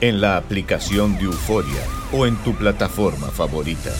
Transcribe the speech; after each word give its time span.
en 0.00 0.20
la 0.20 0.36
aplicación 0.36 1.16
de 1.18 1.24
Euforia 1.24 1.82
o 2.12 2.26
en 2.26 2.36
tu 2.36 2.54
plataforma 2.54 3.28
favorita. 3.28 3.92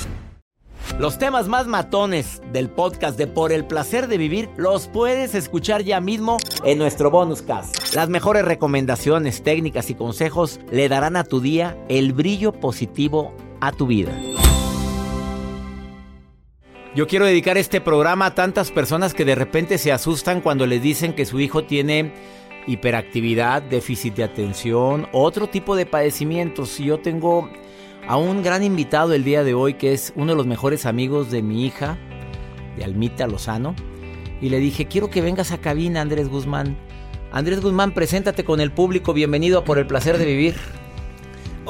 Los 0.99 1.19
temas 1.19 1.49
más 1.49 1.67
matones 1.67 2.41
del 2.53 2.71
podcast 2.71 3.19
de 3.19 3.27
Por 3.27 3.53
el 3.53 3.65
placer 3.65 4.09
de 4.09 4.19
vivir 4.19 4.49
los 4.57 4.89
puedes 4.89 5.35
escuchar 5.35 5.83
ya 5.83 6.01
mismo 6.01 6.39
en 6.65 6.79
nuestro 6.79 7.11
bonus 7.11 7.43
cast. 7.43 7.95
Las 7.95 8.09
mejores 8.09 8.45
recomendaciones, 8.45 9.43
técnicas 9.43 9.91
y 9.91 9.95
consejos 9.95 10.61
le 10.73 10.89
darán 10.89 11.17
a 11.17 11.25
tu 11.25 11.41
día 11.41 11.77
el 11.89 12.13
brillo 12.13 12.53
positivo 12.53 13.33
a 13.61 13.71
tu 13.71 13.87
vida. 13.87 14.13
Yo 16.97 17.07
quiero 17.07 17.27
dedicar 17.27 17.59
este 17.59 17.81
programa 17.81 18.27
a 18.27 18.35
tantas 18.35 18.73
personas 18.73 19.15
que 19.15 19.25
de 19.25 19.37
repente 19.37 19.79
se 19.79 19.93
asustan 19.93 20.41
cuando 20.41 20.67
les 20.67 20.83
dicen 20.83 21.13
que 21.13 21.27
su 21.27 21.39
hijo 21.39 21.63
tiene 21.63 22.13
hiperactividad, 22.67 23.63
déficit 23.63 24.15
de 24.15 24.25
atención, 24.25 25.09
otro 25.13 25.49
tipo 25.49 25.77
de 25.77 25.87
padecimientos. 25.87 26.79
Yo 26.79 26.99
tengo 26.99 27.49
a 28.07 28.17
un 28.17 28.43
gran 28.43 28.63
invitado 28.63 29.15
el 29.15 29.25
día 29.25 29.45
de 29.45 29.55
hoy 29.55 29.75
que 29.75 29.93
es 29.93 30.13
uno 30.17 30.33
de 30.33 30.37
los 30.37 30.47
mejores 30.47 30.87
amigos 30.87 31.31
de 31.31 31.43
mi 31.43 31.67
hija, 31.67 31.99
de 32.77 32.85
Almita 32.85 33.27
Lozano. 33.27 33.75
Y 34.41 34.51
le 34.51 34.59
dije, 34.59 34.87
quiero 34.87 35.11
que 35.11 35.21
vengas 35.21 35.53
a 35.53 35.59
cabina, 35.59 36.01
Andrés 36.01 36.29
Guzmán. 36.29 36.77
Andrés 37.33 37.61
Guzmán, 37.61 37.93
preséntate 37.93 38.45
con 38.45 38.61
el 38.61 38.73
público. 38.73 39.13
Bienvenido 39.13 39.59
a 39.59 39.65
Por 39.65 39.79
el 39.79 39.87
Placer 39.87 40.17
de 40.17 40.25
Vivir. 40.25 40.57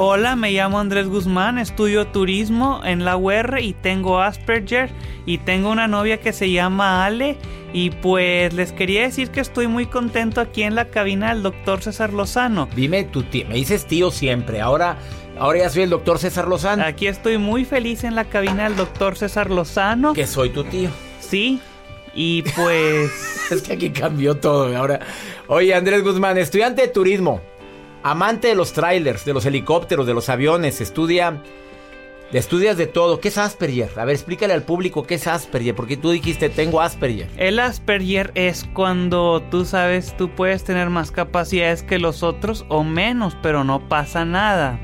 Hola, 0.00 0.36
me 0.36 0.52
llamo 0.52 0.78
Andrés 0.78 1.08
Guzmán, 1.08 1.58
estudio 1.58 2.06
turismo 2.06 2.80
en 2.84 3.04
la 3.04 3.16
UR 3.16 3.58
y 3.60 3.72
tengo 3.72 4.20
Asperger 4.20 4.90
y 5.26 5.38
tengo 5.38 5.72
una 5.72 5.88
novia 5.88 6.20
que 6.20 6.32
se 6.32 6.52
llama 6.52 7.04
Ale 7.04 7.36
y 7.72 7.90
pues 7.90 8.54
les 8.54 8.70
quería 8.70 9.02
decir 9.02 9.30
que 9.30 9.40
estoy 9.40 9.66
muy 9.66 9.86
contento 9.86 10.40
aquí 10.40 10.62
en 10.62 10.76
la 10.76 10.84
cabina 10.84 11.34
del 11.34 11.42
doctor 11.42 11.82
César 11.82 12.12
Lozano. 12.12 12.68
Dime 12.76 13.02
tu 13.02 13.24
tío, 13.24 13.48
me 13.48 13.56
dices 13.56 13.88
tío 13.88 14.12
siempre, 14.12 14.60
ahora, 14.60 14.98
ahora 15.36 15.58
ya 15.58 15.68
soy 15.68 15.82
el 15.82 15.90
doctor 15.90 16.20
César 16.20 16.46
Lozano. 16.46 16.84
Aquí 16.84 17.08
estoy 17.08 17.38
muy 17.38 17.64
feliz 17.64 18.04
en 18.04 18.14
la 18.14 18.26
cabina 18.26 18.68
del 18.68 18.76
doctor 18.76 19.16
César 19.16 19.50
Lozano. 19.50 20.12
Que 20.12 20.28
soy 20.28 20.50
tu 20.50 20.62
tío. 20.62 20.90
Sí, 21.18 21.60
y 22.14 22.42
pues... 22.42 23.10
es 23.50 23.62
que 23.62 23.72
aquí 23.72 23.90
cambió 23.90 24.36
todo 24.36 24.76
ahora. 24.76 25.00
Oye, 25.48 25.74
Andrés 25.74 26.04
Guzmán, 26.04 26.38
estudiante 26.38 26.82
de 26.82 26.88
turismo. 26.88 27.40
Amante 28.02 28.48
de 28.48 28.54
los 28.54 28.72
trailers, 28.72 29.24
de 29.24 29.34
los 29.34 29.44
helicópteros, 29.44 30.06
de 30.06 30.14
los 30.14 30.28
aviones, 30.28 30.80
estudia. 30.80 31.42
Estudias 32.32 32.76
de 32.76 32.86
todo. 32.86 33.20
¿Qué 33.20 33.28
es 33.28 33.38
Asperger? 33.38 33.90
A 33.96 34.04
ver, 34.04 34.14
explícale 34.14 34.52
al 34.52 34.62
público 34.62 35.04
qué 35.04 35.14
es 35.14 35.26
Asperger, 35.26 35.74
porque 35.74 35.96
tú 35.96 36.10
dijiste 36.10 36.50
tengo 36.50 36.82
Asperger. 36.82 37.28
El 37.38 37.58
Asperger 37.58 38.32
es 38.34 38.68
cuando 38.74 39.42
tú 39.50 39.64
sabes, 39.64 40.14
tú 40.16 40.28
puedes 40.34 40.62
tener 40.62 40.90
más 40.90 41.10
capacidades 41.10 41.82
que 41.82 41.98
los 41.98 42.22
otros 42.22 42.66
o 42.68 42.84
menos, 42.84 43.34
pero 43.42 43.64
no 43.64 43.88
pasa 43.88 44.26
nada. 44.26 44.78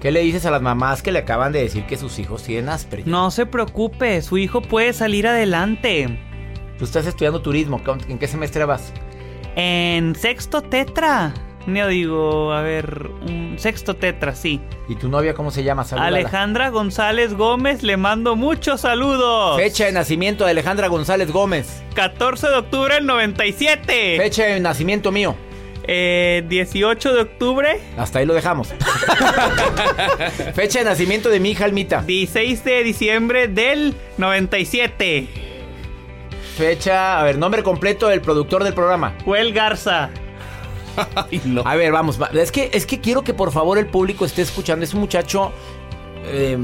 ¿Qué 0.00 0.12
le 0.12 0.20
dices 0.20 0.44
a 0.44 0.50
las 0.50 0.62
mamás 0.62 1.02
que 1.02 1.12
le 1.12 1.20
acaban 1.20 1.50
de 1.52 1.62
decir 1.62 1.86
que 1.86 1.96
sus 1.96 2.18
hijos 2.18 2.42
tienen 2.42 2.68
Asperger? 2.68 3.08
No 3.08 3.30
se 3.30 3.46
preocupe, 3.46 4.20
su 4.20 4.36
hijo 4.36 4.60
puede 4.60 4.92
salir 4.92 5.26
adelante. 5.26 6.20
Tú 6.78 6.84
estás 6.84 7.06
estudiando 7.06 7.40
turismo, 7.40 7.80
¿en 8.06 8.18
qué 8.18 8.28
semestre 8.28 8.64
vas? 8.66 8.92
En 9.56 10.14
sexto 10.14 10.60
tetra. 10.62 11.32
No 11.68 11.86
digo, 11.86 12.50
a 12.54 12.62
ver, 12.62 13.10
un 13.26 13.56
sexto 13.58 13.94
tetra, 13.94 14.34
sí. 14.34 14.58
¿Y 14.88 14.94
tu 14.96 15.10
novia 15.10 15.34
cómo 15.34 15.50
se 15.50 15.62
llama? 15.62 15.84
Saludala. 15.84 16.16
Alejandra 16.16 16.70
González 16.70 17.34
Gómez, 17.34 17.82
le 17.82 17.98
mando 17.98 18.36
muchos 18.36 18.80
saludos. 18.80 19.60
Fecha 19.60 19.84
de 19.84 19.92
nacimiento 19.92 20.46
de 20.46 20.52
Alejandra 20.52 20.88
González 20.88 21.30
Gómez. 21.30 21.82
14 21.94 22.48
de 22.48 22.54
octubre 22.54 22.94
del 22.94 23.04
97. 23.04 24.16
Fecha 24.16 24.44
de 24.46 24.60
nacimiento 24.60 25.12
mío. 25.12 25.34
Eh, 25.86 26.42
18 26.48 27.12
de 27.12 27.20
octubre. 27.20 27.80
Hasta 27.98 28.20
ahí 28.20 28.24
lo 28.24 28.32
dejamos. 28.32 28.68
Fecha 30.54 30.78
de 30.78 30.86
nacimiento 30.86 31.28
de 31.28 31.38
mi 31.38 31.50
hija 31.50 31.66
Almita. 31.66 32.00
16 32.00 32.64
de 32.64 32.82
diciembre 32.82 33.46
del 33.46 33.94
97. 34.16 35.28
Fecha, 36.56 37.20
a 37.20 37.24
ver, 37.24 37.36
nombre 37.36 37.62
completo 37.62 38.08
del 38.08 38.22
productor 38.22 38.64
del 38.64 38.72
programa. 38.72 39.14
Joel 39.26 39.52
Garza. 39.52 40.08
Ay, 41.14 41.40
no. 41.44 41.62
A 41.64 41.76
ver, 41.76 41.92
vamos. 41.92 42.18
Es 42.32 42.52
que, 42.52 42.70
es 42.72 42.86
que 42.86 43.00
quiero 43.00 43.22
que 43.22 43.34
por 43.34 43.52
favor 43.52 43.78
el 43.78 43.86
público 43.86 44.24
esté 44.24 44.42
escuchando. 44.42 44.84
Es 44.84 44.94
un 44.94 45.00
muchacho 45.00 45.52
eh, 46.26 46.56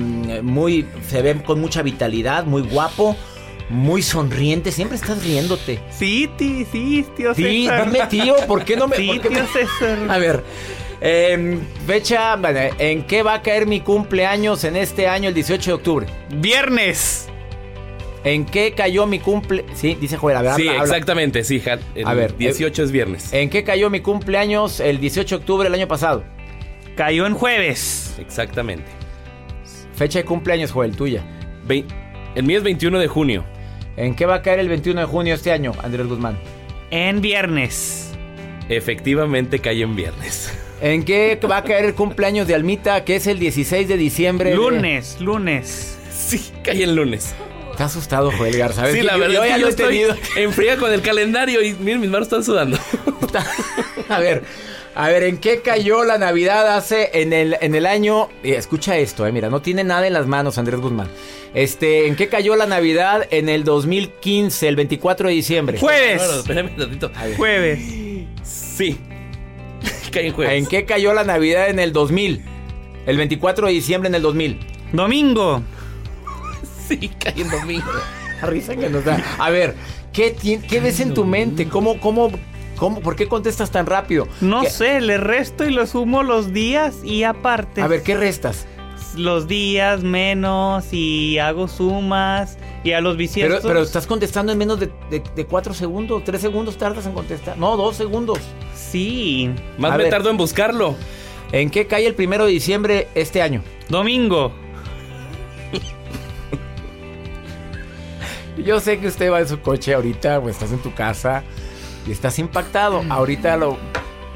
muy. 0.42 0.86
Se 1.08 1.22
ve 1.22 1.42
con 1.42 1.60
mucha 1.60 1.82
vitalidad, 1.82 2.44
muy 2.44 2.62
guapo. 2.62 3.16
Muy 3.70 4.02
sonriente, 4.02 4.70
siempre 4.72 4.96
estás 4.96 5.24
riéndote. 5.24 5.80
Sí, 5.90 6.28
tío, 6.36 6.66
sí, 6.70 7.06
tío 7.16 7.34
Sí, 7.34 7.66
dame 7.66 8.06
tío, 8.10 8.36
¿por 8.46 8.62
qué 8.62 8.76
no 8.76 8.86
me.? 8.88 8.96
Sí, 8.96 9.18
tío 9.18 9.30
me... 9.30 9.46
César. 9.46 9.98
A 10.10 10.18
ver, 10.18 10.44
eh, 11.00 11.58
fecha, 11.86 12.38
¿en 12.78 13.06
qué 13.06 13.22
va 13.22 13.34
a 13.34 13.42
caer 13.42 13.66
mi 13.66 13.80
cumpleaños 13.80 14.64
en 14.64 14.76
este 14.76 15.08
año, 15.08 15.30
el 15.30 15.34
18 15.34 15.70
de 15.70 15.74
octubre? 15.74 16.06
Viernes. 16.30 17.28
¿En 18.24 18.46
qué 18.46 18.72
cayó 18.72 19.06
mi 19.06 19.18
cumple? 19.18 19.64
Sí, 19.74 19.96
dice 20.00 20.16
Joel, 20.16 20.36
a 20.38 20.42
ver, 20.42 20.54
Sí, 20.54 20.62
habla, 20.62 20.80
habla. 20.80 20.84
exactamente, 20.84 21.44
sí, 21.44 21.62
Hat. 21.68 21.80
El 21.94 22.06
A 22.06 22.14
ver, 22.14 22.36
18 22.36 22.82
es 22.82 22.90
viernes. 22.90 23.32
¿En 23.32 23.50
qué 23.50 23.64
cayó 23.64 23.90
mi 23.90 24.00
cumpleaños 24.00 24.80
el 24.80 24.98
18 24.98 25.36
de 25.36 25.40
octubre 25.40 25.64
del 25.68 25.74
año 25.74 25.88
pasado? 25.88 26.24
Cayó 26.96 27.26
en 27.26 27.34
jueves. 27.34 28.14
Exactamente. 28.18 28.86
Fecha 29.94 30.20
de 30.20 30.24
cumpleaños, 30.24 30.72
Joel, 30.72 30.96
tuya. 30.96 31.22
Ve- 31.66 31.84
el 32.34 32.44
mío 32.44 32.58
es 32.58 32.64
21 32.64 32.98
de 32.98 33.08
junio. 33.08 33.44
¿En 33.96 34.14
qué 34.16 34.26
va 34.26 34.36
a 34.36 34.42
caer 34.42 34.58
el 34.58 34.68
21 34.68 35.00
de 35.02 35.06
junio 35.06 35.34
este 35.34 35.52
año, 35.52 35.72
Andrés 35.82 36.06
Guzmán? 36.06 36.38
En 36.90 37.20
viernes. 37.20 38.10
Efectivamente 38.68 39.58
cae 39.58 39.82
en 39.82 39.94
viernes. 39.94 40.52
¿En 40.80 41.04
qué 41.04 41.38
va 41.50 41.58
a 41.58 41.64
caer 41.64 41.84
el 41.84 41.94
cumpleaños 41.94 42.46
de 42.46 42.54
Almita, 42.54 43.04
que 43.04 43.16
es 43.16 43.26
el 43.26 43.38
16 43.38 43.86
de 43.86 43.96
diciembre? 43.96 44.50
de- 44.50 44.56
Lunes, 44.56 45.20
lunes. 45.20 45.98
Sí, 46.10 46.40
cae 46.62 46.82
el 46.82 46.94
lunes. 46.96 47.34
Está 47.74 47.86
asustado, 47.86 48.30
Joel 48.30 48.56
Garza. 48.56 48.82
¿sabes 48.82 48.94
Sí, 48.94 49.02
la 49.02 49.14
yo- 49.14 49.18
verdad 49.18 49.34
yo 49.34 49.42
es 49.44 49.48
ya 49.50 49.54
que 49.56 49.60
lo 49.60 49.62
yo 49.62 49.66
he 49.66 49.70
estoy 49.70 49.86
tenido. 49.88 50.16
en 50.36 50.52
fría 50.52 50.76
con 50.76 50.92
el 50.92 51.02
calendario 51.02 51.60
y 51.60 51.74
miren, 51.74 52.00
mis 52.00 52.10
manos 52.10 52.26
están 52.28 52.44
sudando. 52.44 52.78
A 54.08 54.18
ver, 54.20 54.44
a 54.94 55.08
ver, 55.08 55.24
¿en 55.24 55.38
qué 55.38 55.60
cayó 55.60 56.04
la 56.04 56.18
Navidad 56.18 56.76
hace 56.76 57.10
en 57.14 57.32
el, 57.32 57.56
en 57.60 57.74
el 57.74 57.84
año? 57.86 58.28
eh, 58.44 58.54
escucha 58.56 58.96
esto, 58.96 59.26
eh, 59.26 59.32
mira, 59.32 59.50
no 59.50 59.60
tiene 59.60 59.82
nada 59.82 60.06
en 60.06 60.12
las 60.12 60.26
manos, 60.26 60.56
Andrés 60.58 60.78
Guzmán. 60.78 61.08
Este, 61.52 62.06
¿en 62.06 62.14
qué 62.16 62.28
cayó 62.28 62.54
la 62.54 62.66
Navidad 62.66 63.26
en 63.30 63.48
el 63.48 63.64
2015, 63.64 64.68
el 64.68 64.76
24 64.76 65.28
de 65.28 65.34
diciembre? 65.34 65.78
Jueves. 65.78 66.18
Bueno, 66.18 66.40
espérame 66.40 66.70
un. 67.28 67.34
Jueves. 67.36 67.80
Sí. 68.44 68.98
cae 70.12 70.26
en 70.28 70.32
jueves. 70.32 70.54
¿En 70.58 70.66
qué 70.66 70.84
cayó 70.84 71.12
la 71.12 71.24
Navidad 71.24 71.70
en 71.70 71.80
el 71.80 71.92
2000? 71.92 72.42
El 73.06 73.16
24 73.16 73.66
de 73.66 73.72
diciembre 73.72 74.08
en 74.08 74.14
el 74.14 74.22
2000. 74.22 74.60
Domingo. 74.92 75.62
Sí, 76.88 77.10
cae 77.18 77.40
en 77.40 77.50
domingo. 77.50 77.86
La 78.42 78.48
risa 78.48 78.76
que 78.76 78.88
nos 78.90 79.04
da. 79.04 79.22
A 79.38 79.50
ver, 79.50 79.74
¿qué, 80.12 80.30
ti- 80.30 80.58
qué 80.58 80.80
ves 80.80 81.00
en 81.00 81.14
tu 81.14 81.24
mente? 81.24 81.68
¿Cómo, 81.68 81.98
cómo, 82.00 82.30
cómo, 82.76 83.00
por 83.00 83.16
qué 83.16 83.26
contestas 83.28 83.70
tan 83.70 83.86
rápido? 83.86 84.28
No 84.40 84.62
¿Qué- 84.62 84.70
sé, 84.70 85.00
le 85.00 85.16
resto 85.18 85.64
y 85.64 85.70
lo 85.72 85.86
sumo 85.86 86.22
los 86.22 86.52
días 86.52 86.96
y 87.04 87.22
aparte. 87.22 87.80
A 87.80 87.86
ver, 87.86 88.02
¿qué 88.02 88.14
restas? 88.16 88.66
Los 89.16 89.46
días 89.46 90.02
menos 90.02 90.92
y 90.92 91.38
hago 91.38 91.68
sumas 91.68 92.58
y 92.82 92.92
a 92.92 93.00
los 93.00 93.12
Pero, 93.12 93.18
bisiestos. 93.18 93.60
pero 93.64 93.80
estás 93.80 94.06
contestando 94.08 94.50
en 94.52 94.58
menos 94.58 94.80
de, 94.80 94.90
de, 95.08 95.22
de 95.36 95.46
cuatro 95.46 95.72
segundos, 95.72 96.22
tres 96.24 96.40
segundos 96.40 96.76
tardas 96.76 97.06
en 97.06 97.12
contestar. 97.12 97.56
No, 97.56 97.76
dos 97.76 97.96
segundos. 97.96 98.40
Sí. 98.74 99.50
Más 99.78 99.92
A 99.92 99.96
me 99.96 100.02
ver. 100.04 100.10
tardo 100.10 100.30
en 100.30 100.36
buscarlo. 100.36 100.96
¿En 101.52 101.70
qué 101.70 101.86
cae 101.86 102.06
el 102.06 102.14
primero 102.16 102.44
de 102.46 102.50
diciembre 102.52 103.06
este 103.14 103.40
año? 103.40 103.62
Domingo. 103.88 104.52
Yo 108.64 108.80
sé 108.80 108.98
que 108.98 109.08
usted 109.08 109.30
va 109.30 109.40
en 109.40 109.48
su 109.48 109.60
coche 109.60 109.94
ahorita 109.94 110.38
o 110.38 110.48
estás 110.48 110.72
en 110.72 110.78
tu 110.78 110.94
casa 110.94 111.42
y 112.06 112.12
estás 112.12 112.38
impactado. 112.38 113.04
Ahorita 113.10 113.56
lo... 113.56 113.76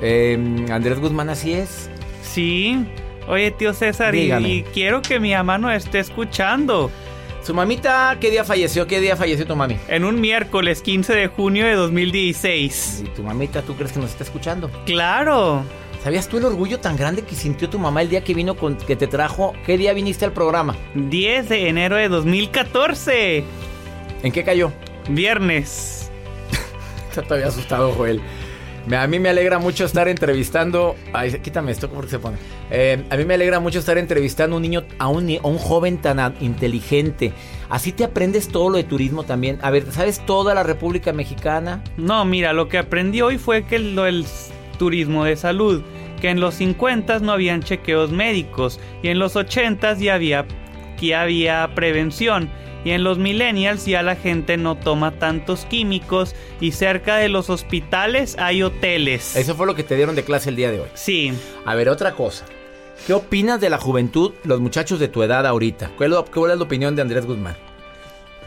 eh, 0.01 0.67
Andrés 0.71 1.01
Guzmán 1.01 1.31
así 1.31 1.55
es. 1.55 1.89
Sí. 2.23 2.85
Oye, 3.27 3.51
tío 3.51 3.75
César, 3.75 4.15
y, 4.15 4.65
quiero 4.73 5.03
que 5.03 5.21
mi 5.21 5.33
mamá 5.33 5.59
nos 5.59 5.73
esté 5.73 5.99
escuchando. 5.99 6.91
Su 7.43 7.55
mamita, 7.55 8.17
¿qué 8.21 8.31
día 8.31 8.45
falleció? 8.45 8.87
¿Qué 8.87 9.01
día 9.01 9.17
falleció 9.17 9.47
tu 9.47 9.55
mami? 9.57 9.79
En 9.89 10.05
un 10.05 10.21
miércoles 10.21 10.83
15 10.83 11.15
de 11.15 11.29
junio 11.29 11.65
de 11.67 11.75
2016. 11.75 13.05
Y 13.07 13.09
tu 13.11 13.23
mamita, 13.23 13.63
¿tú 13.63 13.75
crees 13.77 13.93
que 13.93 14.01
nos 14.01 14.11
está 14.11 14.25
escuchando? 14.25 14.71
Claro. 14.85 15.63
¿Sabías 16.03 16.29
tú 16.29 16.39
el 16.39 16.45
orgullo 16.45 16.79
tan 16.79 16.97
grande 16.97 17.23
que 17.23 17.35
sintió 17.35 17.69
tu 17.69 17.79
mamá 17.79 18.03
el 18.03 18.09
día 18.09 18.23
que 18.23 18.33
vino 18.33 18.55
con 18.55 18.77
que 18.77 18.97
te 18.97 19.07
trajo? 19.07 19.53
¿Qué 19.67 19.77
día 19.77 19.93
viniste 19.93 20.25
al 20.25 20.33
programa? 20.33 20.77
10 20.95 21.49
de 21.49 21.69
enero 21.69 21.97
de 21.97 22.09
2014. 22.09 23.45
¿En 24.23 24.33
qué 24.33 24.45
cayó? 24.45 24.73
Viernes. 25.09 26.11
Está 27.09 27.23
todavía 27.23 27.49
asustado, 27.49 27.93
Joel. 27.93 28.21
A 28.97 29.07
mí 29.07 29.19
me 29.19 29.29
alegra 29.29 29.59
mucho 29.59 29.85
estar 29.85 30.09
entrevistando. 30.09 30.97
Ay, 31.13 31.33
quítame 31.43 31.73
esto 31.73 31.91
porque 31.91 32.11
se 32.11 32.19
pone. 32.19 32.39
Eh, 32.71 33.05
a 33.11 33.17
mí 33.17 33.25
me 33.25 33.35
alegra 33.35 33.61
mucho 33.61 33.79
estar 33.81 33.99
entrevistando 33.99 34.55
a 34.55 34.57
un 34.57 34.63
niño, 34.63 34.85
a 34.99 35.09
un, 35.09 35.31
a 35.31 35.47
un 35.47 35.59
joven 35.59 35.99
tan 35.99 36.35
inteligente. 36.41 37.33
Así 37.69 37.93
te 37.93 38.05
aprendes 38.05 38.49
todo 38.49 38.71
lo 38.71 38.77
de 38.79 38.85
turismo 38.85 39.25
también. 39.25 39.59
A 39.63 39.71
ver, 39.71 39.91
¿sabes 39.93 40.25
toda 40.25 40.55
la 40.55 40.63
República 40.63 41.13
Mexicana? 41.13 41.83
No, 41.99 42.25
mira, 42.25 42.53
lo 42.55 42.69
que 42.69 42.79
aprendí 42.79 43.21
hoy 43.21 43.37
fue 43.37 43.65
que 43.65 43.79
lo 43.79 44.05
del 44.05 44.25
turismo 44.79 45.25
de 45.25 45.37
salud, 45.37 45.83
que 46.21 46.31
en 46.31 46.41
los 46.41 46.55
50 46.55 47.19
no 47.19 47.33
habían 47.33 47.63
chequeos 47.63 48.11
médicos 48.11 48.81
y 49.03 49.09
en 49.09 49.19
los 49.19 49.37
80 49.37 49.95
ya 49.95 50.15
había, 50.15 50.47
ya 50.99 51.23
había 51.23 51.71
prevención. 51.75 52.51
Y 52.89 52.93
en 52.93 53.05
los 53.05 53.19
millennials 53.19 53.85
ya 53.85 54.03
la 54.03 54.17
gente 54.17 54.57
no 54.57 54.75
toma 54.75 55.11
tantos 55.11 55.67
químicos 55.67 56.35
y 56.59 56.73
cerca 56.73 57.17
de 57.17 57.29
los 57.29 57.51
hospitales 57.51 58.35
hay 58.39 58.63
hoteles. 58.63 59.37
Eso 59.37 59.55
fue 59.55 59.67
lo 59.67 59.75
que 59.75 59.85
te 59.85 59.95
dieron 59.95 60.15
de 60.17 60.25
clase 60.25 60.49
el 60.49 60.57
día 60.57 60.71
de 60.71 60.81
hoy. 60.81 60.89
Sí, 60.95 61.35
A 61.67 61.75
ver, 61.75 61.91
otra 61.91 62.15
cosa. 62.15 62.47
¿Qué 63.07 63.13
opinas 63.13 63.61
de 63.61 63.69
la 63.69 63.77
juventud, 63.77 64.33
los 64.45 64.59
muchachos 64.61 64.99
de 65.01 65.09
tu 65.09 65.23
edad 65.23 65.47
ahorita? 65.47 65.91
¿Cuál 65.99 66.13
es, 66.13 66.19
la- 66.19 66.25
cuál 66.25 66.51
es 66.53 66.57
la 66.57 66.65
opinión 66.65 66.97
de 66.97 67.03
Andrés 67.03 67.27
Guzmán? 67.27 67.59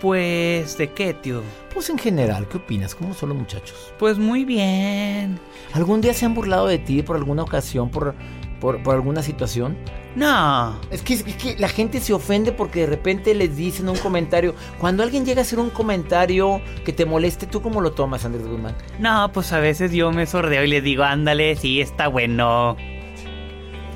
pues 0.01 0.75
¿de 0.79 0.89
qué, 0.89 1.13
tío? 1.13 1.43
Pues 1.71 1.91
en 1.91 1.99
general, 1.99 2.47
¿qué 2.49 2.57
opinas? 2.57 2.95
¿Cómo 2.95 3.13
son 3.13 3.29
los 3.29 3.37
muchachos? 3.37 3.93
Pues 3.99 4.17
muy 4.17 4.43
bien. 4.45 5.39
¿Algún 5.73 6.01
día 6.01 6.15
se 6.15 6.25
han 6.25 6.33
burlado 6.33 6.65
de 6.65 6.79
ti 6.79 7.03
por 7.03 7.15
alguna 7.15 7.43
ocasión, 7.43 7.91
por, 7.91 8.15
por, 8.61 8.81
por 8.81 8.95
alguna 8.95 9.21
situación? 9.21 9.75
No, 10.15 10.79
Es 10.89 11.01
que, 11.01 11.15
es 11.15 11.23
que 11.23 11.55
la 11.57 11.67
gente 11.67 11.99
se 11.99 12.13
ofende 12.13 12.51
porque 12.51 12.81
de 12.81 12.85
repente 12.85 13.33
les 13.33 13.57
dicen 13.57 13.89
un 13.89 13.97
comentario. 13.97 14.55
Cuando 14.79 15.03
alguien 15.03 15.25
llega 15.25 15.39
a 15.39 15.43
hacer 15.43 15.59
un 15.59 15.69
comentario 15.69 16.61
que 16.85 16.93
te 16.93 17.05
moleste, 17.05 17.47
¿tú 17.47 17.61
cómo 17.61 17.81
lo 17.81 17.91
tomas, 17.91 18.23
Andrés 18.23 18.47
Guzmán? 18.47 18.75
no, 18.99 19.31
pues 19.33 19.51
a 19.51 19.59
veces 19.59 19.91
yo 19.91 20.11
me 20.11 20.25
sordeo 20.25 20.63
y 20.63 20.67
le 20.67 20.81
digo, 20.81 21.03
ándale, 21.03 21.55
sí, 21.57 21.81
está 21.81 22.07
bueno. 22.07 22.77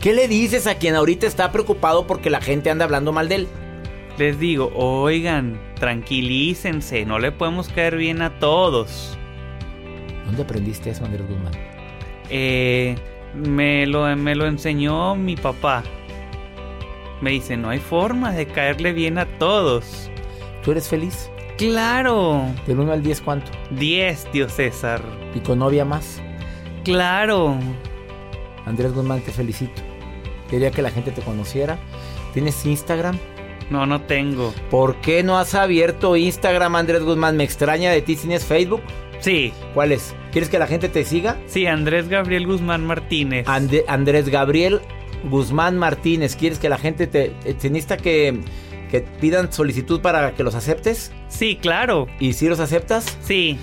¿Qué 0.02 0.14
le 0.14 0.28
dices 0.28 0.68
a 0.68 0.76
quien 0.76 0.96
ahorita 0.96 1.28
está 1.28 1.52
preocupado 1.52 2.06
porque 2.08 2.30
la 2.30 2.42
gente 2.42 2.70
anda 2.70 2.86
hablando 2.86 3.12
mal 3.12 3.30
de 3.30 3.36
él? 3.36 3.48
Les 4.18 4.40
digo, 4.40 4.72
oigan, 4.76 5.60
tranquilícense, 5.80 7.06
no 7.06 7.20
le 7.20 7.32
podemos 7.32 7.70
caer 7.70 7.98
bien 7.98 8.22
a 8.22 8.40
todos. 8.40 9.18
¿Dónde 10.26 10.44
aprendiste 10.44 10.90
eso, 10.90 11.06
Andrés 11.06 11.28
Guzmán? 11.28 11.54
Eh, 12.30 12.96
me, 13.36 13.86
lo, 13.86 14.16
me 14.16 14.36
lo 14.36 14.46
enseñó 14.46 15.16
mi 15.16 15.36
papá. 15.36 15.84
Me 17.22 17.32
dice, 17.32 17.58
no 17.58 17.70
hay 17.70 17.80
forma 17.80 18.32
de 18.32 18.46
caerle 18.46 18.94
bien 18.94 19.18
a 19.18 19.26
todos. 19.38 20.10
¿Tú 20.64 20.72
eres 20.72 20.88
feliz? 20.88 21.30
Claro. 21.58 22.42
Del 22.68 22.80
1 22.80 22.92
al 22.92 23.04
10, 23.04 23.22
¿cuánto? 23.22 23.52
10, 23.72 24.32
tío 24.32 24.50
César. 24.50 25.02
¿Y 25.34 25.40
con 25.40 25.60
novia 25.60 25.86
más? 25.86 26.22
Claro. 26.84 27.58
Andrés 28.66 28.94
Guzmán, 28.94 29.22
te 29.22 29.32
felicito. 29.32 29.82
Quería 30.50 30.72
que 30.72 30.82
la 30.82 30.92
gente 30.92 31.12
te 31.12 31.22
conociera. 31.22 31.78
¿Tienes 32.34 32.66
Instagram? 32.66 33.18
No, 33.70 33.86
no 33.86 34.02
tengo. 34.02 34.54
¿Por 34.70 34.98
qué 34.98 35.24
no 35.24 35.38
has 35.38 35.56
abierto 35.56 36.16
Instagram, 36.16 36.76
Andrés 36.76 37.04
Guzmán? 37.04 37.38
Me 37.38 37.44
extraña 37.44 37.92
de 37.92 38.02
ti. 38.02 38.16
¿Tienes 38.16 38.46
Facebook? 38.46 38.82
Sí, 39.20 39.54
¿Cuál 39.74 39.92
es? 39.92 40.14
¿Quieres 40.32 40.50
que 40.50 40.60
la 40.60 40.68
gente 40.68 40.90
te 40.90 41.04
siga? 41.06 41.38
sí, 41.48 41.66
Andrés 41.66 42.10
Gabriel 42.10 42.46
Guzmán 42.46 42.86
Martínez. 42.86 43.48
Ande- 43.48 43.84
Andrés 43.88 44.30
Gabriel 44.30 44.82
Guzmán 45.30 45.78
Martínez. 45.78 46.36
¿Quieres 46.36 46.60
que 46.60 46.70
la 46.70 46.78
gente 46.78 47.08
te... 47.08 47.30
te 47.30 47.70
necesita 47.70 47.98
que, 47.98 48.40
que 48.92 49.02
pidan 49.02 49.52
solicitud 49.52 50.02
para 50.02 50.34
que 50.36 50.44
los 50.44 50.54
aceptes? 50.56 51.12
Sí, 51.30 51.58
claro. 51.60 52.08
¿Y 52.20 52.34
si 52.34 52.48
los 52.48 52.60
aceptas? 52.60 53.18
Sí. 53.24 53.58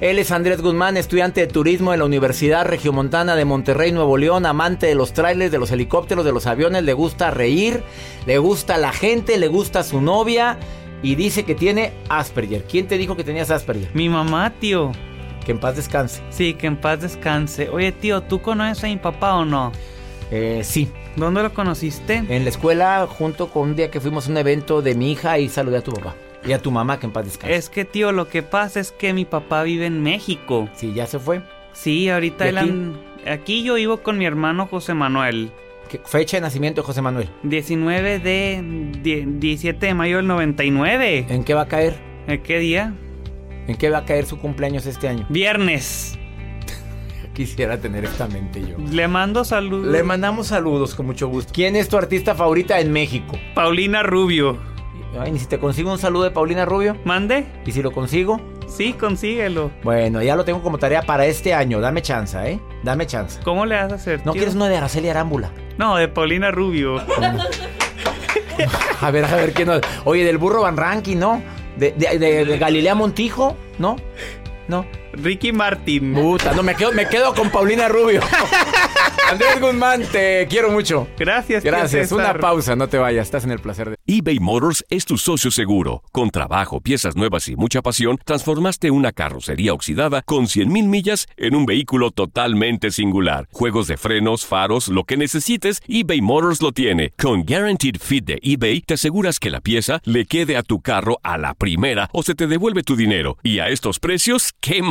Él 0.00 0.18
es 0.20 0.30
Andrés 0.30 0.60
Guzmán, 0.62 0.96
estudiante 0.96 1.40
de 1.40 1.46
turismo 1.48 1.92
en 1.92 1.98
la 2.00 2.04
Universidad 2.04 2.64
Regiomontana 2.66 3.34
de 3.34 3.44
Monterrey, 3.44 3.90
Nuevo 3.90 4.16
León, 4.16 4.46
amante 4.46 4.86
de 4.86 4.94
los 4.94 5.12
trailers, 5.12 5.50
de 5.50 5.58
los 5.58 5.72
helicópteros, 5.72 6.24
de 6.24 6.30
los 6.32 6.46
aviones, 6.46 6.84
le 6.84 6.92
gusta 6.92 7.32
reír, 7.32 7.82
le 8.24 8.38
gusta 8.38 8.76
la 8.78 8.92
gente, 8.92 9.38
le 9.38 9.48
gusta 9.48 9.82
su 9.82 10.00
novia 10.00 10.56
y 11.02 11.14
dice 11.14 11.44
que 11.44 11.54
tiene 11.54 11.92
Asperger. 12.08 12.64
¿Quién 12.64 12.86
te 12.88 12.98
dijo 12.98 13.16
que 13.16 13.24
tenías 13.24 13.50
Asperger? 13.50 13.90
Mi 13.94 14.08
mamá, 14.08 14.52
tío. 14.58 14.92
Que 15.44 15.52
en 15.52 15.58
paz 15.60 15.76
descanse. 15.76 16.22
Sí, 16.30 16.54
que 16.54 16.66
en 16.66 16.76
paz 16.76 17.00
descanse. 17.00 17.68
Oye, 17.70 17.92
tío, 17.92 18.22
¿tú 18.22 18.40
conoces 18.42 18.84
a 18.84 18.88
mi 18.88 18.96
papá 18.96 19.34
o 19.34 19.44
no? 19.44 19.72
Eh, 20.30 20.60
sí, 20.62 20.90
¿Dónde 21.16 21.42
lo 21.42 21.54
conociste? 21.54 22.16
en 22.28 22.44
la 22.44 22.50
escuela, 22.50 23.06
junto 23.08 23.48
con 23.48 23.70
un 23.70 23.76
día 23.76 23.90
que 23.90 24.00
fuimos 24.00 24.26
a 24.28 24.30
un 24.30 24.36
evento 24.36 24.82
de 24.82 24.94
mi 24.94 25.12
hija 25.12 25.38
y 25.38 25.48
saludé 25.48 25.78
a 25.78 25.82
tu 25.82 25.92
papá. 25.92 26.14
Y 26.44 26.52
a 26.52 26.58
tu 26.60 26.70
mamá, 26.70 26.98
que 27.00 27.06
en 27.06 27.12
paz 27.12 27.24
descanse. 27.24 27.56
Es 27.56 27.68
que, 27.70 27.84
tío, 27.84 28.12
lo 28.12 28.28
que 28.28 28.42
pasa 28.42 28.78
es 28.78 28.92
que 28.92 29.12
mi 29.12 29.24
papá 29.24 29.62
vive 29.62 29.86
en 29.86 30.02
México. 30.02 30.68
Sí, 30.74 30.92
ya 30.94 31.06
se 31.06 31.18
fue. 31.18 31.42
Sí, 31.72 32.08
ahorita 32.10 32.46
¿Y 32.46 32.48
él 32.50 32.58
aquí? 32.58 33.30
aquí 33.30 33.62
yo 33.64 33.74
vivo 33.74 33.98
con 34.02 34.18
mi 34.18 34.24
hermano 34.26 34.66
José 34.66 34.94
Manuel. 34.94 35.50
¿Qué 35.88 36.00
fecha 36.04 36.36
de 36.36 36.40
nacimiento 36.42 36.82
de 36.82 36.86
José 36.86 37.00
Manuel? 37.02 37.30
19 37.44 38.18
de... 38.18 38.90
die- 39.02 39.24
17 39.26 39.86
de 39.86 39.94
mayo 39.94 40.16
del 40.18 40.26
99. 40.26 41.26
¿En 41.28 41.44
qué 41.44 41.54
va 41.54 41.62
a 41.62 41.68
caer? 41.68 41.94
¿Eh, 42.26 42.40
¿Qué 42.42 42.58
día? 42.58 42.94
¿En 43.66 43.76
qué 43.76 43.88
va 43.90 43.98
a 43.98 44.04
caer 44.04 44.26
su 44.26 44.38
cumpleaños 44.38 44.86
este 44.86 45.08
año? 45.08 45.26
Viernes. 45.30 46.18
Quisiera 47.34 47.78
tener 47.78 48.04
esta 48.04 48.26
mente 48.28 48.60
yo. 48.60 48.76
Le 48.90 49.08
mando 49.08 49.44
saludos. 49.44 49.86
Le 49.92 50.02
mandamos 50.02 50.48
saludos 50.48 50.94
con 50.94 51.06
mucho 51.06 51.28
gusto. 51.28 51.52
¿Quién 51.54 51.76
es 51.76 51.88
tu 51.88 51.96
artista 51.96 52.34
favorita 52.34 52.80
en 52.80 52.92
México? 52.92 53.38
Paulina 53.54 54.02
Rubio. 54.02 54.58
Ay, 55.18 55.32
ni 55.32 55.38
si 55.38 55.46
te 55.46 55.58
consigo 55.58 55.90
un 55.90 55.98
saludo 55.98 56.24
de 56.24 56.30
Paulina 56.32 56.64
Rubio. 56.66 56.96
¿Mande? 57.04 57.46
¿Y 57.64 57.72
si 57.72 57.82
lo 57.82 57.92
consigo? 57.92 58.40
Sí, 58.66 58.92
consíguelo. 58.92 59.70
Bueno, 59.82 60.22
ya 60.22 60.36
lo 60.36 60.44
tengo 60.44 60.62
como 60.62 60.76
tarea 60.78 61.00
para 61.02 61.24
este 61.26 61.54
año. 61.54 61.80
Dame 61.80 62.02
chance, 62.02 62.36
¿eh? 62.46 62.60
Dame 62.82 63.06
chance. 63.06 63.40
¿Cómo 63.42 63.64
le 63.64 63.74
vas 63.76 63.90
a 63.92 63.94
hacer, 63.94 64.18
¿No 64.26 64.32
tío? 64.32 64.40
quieres 64.40 64.54
uno 64.54 64.66
de 64.66 64.76
Araceli 64.76 65.08
Arámbula? 65.08 65.50
No, 65.78 65.96
de 65.96 66.08
Paulina 66.08 66.50
Rubio. 66.50 67.00
A 69.00 69.10
ver, 69.10 69.24
a 69.24 69.36
ver, 69.36 69.52
¿quién 69.52 69.68
no? 69.68 69.80
Oye, 70.04 70.24
del 70.24 70.38
burro 70.38 70.62
Van 70.62 70.76
Ranking, 70.76 71.16
¿no? 71.16 71.40
De, 71.76 71.92
de- 71.92 72.18
de- 72.18 72.44
de 72.44 72.58
Galilea 72.58 72.94
Montijo, 72.96 73.56
¿no? 73.78 73.96
¿No? 74.66 74.84
Ricky 75.12 75.52
Martin. 75.52 76.14
Puta, 76.14 76.52
no, 76.52 76.62
me 76.62 76.74
quedo, 76.74 76.92
me 76.92 77.08
quedo 77.08 77.34
con 77.34 77.50
Paulina 77.50 77.88
Rubio. 77.88 78.20
Andrés 79.30 79.60
Guzmán, 79.60 80.04
te 80.10 80.46
quiero 80.48 80.70
mucho. 80.70 81.06
Gracias, 81.18 81.62
Gracias. 81.62 82.12
Una 82.12 82.32
pausa, 82.38 82.76
no 82.76 82.88
te 82.88 82.96
vayas. 82.96 83.26
Estás 83.26 83.44
en 83.44 83.50
el 83.50 83.58
placer 83.58 83.90
de... 83.90 83.96
eBay 84.06 84.38
Motors 84.40 84.86
es 84.88 85.04
tu 85.04 85.18
socio 85.18 85.50
seguro. 85.50 86.02
Con 86.12 86.30
trabajo, 86.30 86.80
piezas 86.80 87.14
nuevas 87.14 87.46
y 87.48 87.56
mucha 87.56 87.82
pasión, 87.82 88.18
transformaste 88.24 88.90
una 88.90 89.12
carrocería 89.12 89.74
oxidada 89.74 90.22
con 90.22 90.46
100.000 90.46 90.66
millas 90.86 91.26
en 91.36 91.56
un 91.56 91.66
vehículo 91.66 92.10
totalmente 92.10 92.90
singular. 92.90 93.48
Juegos 93.52 93.86
de 93.86 93.98
frenos, 93.98 94.46
faros, 94.46 94.88
lo 94.88 95.04
que 95.04 95.18
necesites, 95.18 95.82
eBay 95.86 96.22
Motors 96.22 96.62
lo 96.62 96.72
tiene. 96.72 97.12
Con 97.18 97.44
Guaranteed 97.44 97.96
Fit 98.00 98.24
de 98.24 98.38
eBay, 98.40 98.80
te 98.80 98.94
aseguras 98.94 99.38
que 99.40 99.50
la 99.50 99.60
pieza 99.60 100.00
le 100.04 100.24
quede 100.24 100.56
a 100.56 100.62
tu 100.62 100.80
carro 100.80 101.18
a 101.22 101.36
la 101.36 101.52
primera 101.52 102.08
o 102.14 102.22
se 102.22 102.34
te 102.34 102.46
devuelve 102.46 102.82
tu 102.82 102.96
dinero. 102.96 103.36
Y 103.42 103.58
a 103.58 103.68
estos 103.68 103.98
precios, 103.98 104.54
¿qué 104.60 104.82